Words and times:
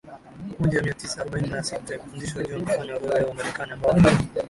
moja 0.59 0.81
mia 0.81 0.93
tisa 0.93 1.21
arobaini 1.21 1.47
na 1.49 1.63
sita 1.63 1.99
kufundishwa 1.99 2.43
John 2.43 2.61
kufanya 2.65 2.95
orodha 2.95 3.19
ya 3.19 3.25
Wamarekani 3.27 3.71
ambao 3.71 3.93
ni 3.93 4.01